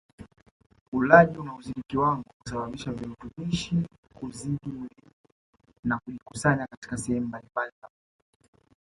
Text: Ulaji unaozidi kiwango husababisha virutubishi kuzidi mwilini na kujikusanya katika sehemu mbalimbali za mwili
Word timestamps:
Ulaji 0.93 1.37
unaozidi 1.39 1.83
kiwango 1.87 2.23
husababisha 2.39 2.91
virutubishi 2.91 3.75
kuzidi 4.13 4.65
mwilini 4.65 5.15
na 5.83 5.99
kujikusanya 5.99 6.67
katika 6.67 6.97
sehemu 6.97 7.27
mbalimbali 7.27 7.71
za 7.81 7.87
mwili 7.87 8.51